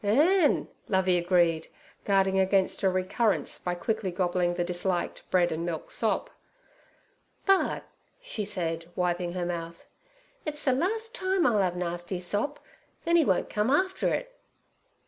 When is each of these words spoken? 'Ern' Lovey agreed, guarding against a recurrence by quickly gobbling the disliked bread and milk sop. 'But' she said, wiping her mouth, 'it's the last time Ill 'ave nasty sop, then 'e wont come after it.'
'Ern' 0.03 0.67
Lovey 0.87 1.15
agreed, 1.19 1.67
guarding 2.05 2.39
against 2.39 2.81
a 2.81 2.89
recurrence 2.89 3.59
by 3.59 3.75
quickly 3.75 4.09
gobbling 4.09 4.55
the 4.55 4.63
disliked 4.63 5.29
bread 5.29 5.51
and 5.51 5.63
milk 5.63 5.91
sop. 5.91 6.31
'But' 7.45 7.85
she 8.19 8.43
said, 8.43 8.89
wiping 8.95 9.33
her 9.33 9.45
mouth, 9.45 9.85
'it's 10.43 10.63
the 10.63 10.71
last 10.73 11.13
time 11.13 11.45
Ill 11.45 11.61
'ave 11.61 11.77
nasty 11.77 12.19
sop, 12.19 12.59
then 13.05 13.15
'e 13.15 13.23
wont 13.25 13.47
come 13.51 13.69
after 13.69 14.11
it.' 14.11 14.35